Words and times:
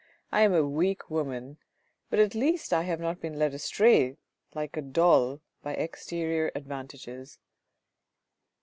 "I 0.31 0.41
am 0.41 0.51
a 0.55 0.67
weak 0.67 1.11
woman, 1.11 1.57
but 2.09 2.17
at 2.17 2.33
least 2.33 2.73
I 2.73 2.81
have 2.81 2.99
not 2.99 3.21
been 3.21 3.37
led 3.37 3.53
astray 3.53 4.17
like 4.55 4.75
a 4.75 4.81
doll 4.81 5.41
by 5.61 5.75
exterior 5.75 6.51
advantages." 6.55 7.37